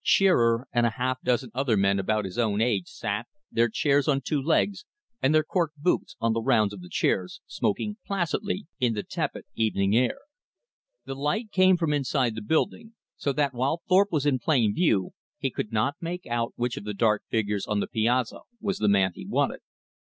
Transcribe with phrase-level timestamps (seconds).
[0.03, 4.21] Shearer and a half dozen other men about his own age sat, their chairs on
[4.21, 4.83] two legs
[5.21, 9.45] and their "cork" boots on the rounds of the chairs, smoking placidly in the tepid
[9.53, 10.17] evening air.
[11.05, 15.11] The light came from inside the building, so that while Thorpe was in plain view,
[15.37, 18.89] he could not make out which of the dark figures on the piazza was the
[18.89, 19.59] man he wanted.